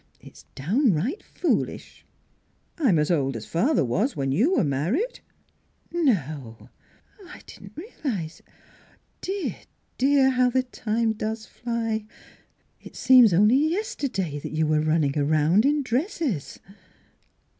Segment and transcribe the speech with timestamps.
[0.19, 2.03] It's downright foolish."
[2.79, 5.19] NEIGHBORS 241" I'm as old as father was when you were married."
[5.91, 6.69] "No!
[7.27, 8.47] I didn't realize it....
[9.21, 9.55] Dear,
[9.99, 12.07] dear, how the time does fly!
[12.81, 16.57] It seems only yesterday that you were running around in dresses."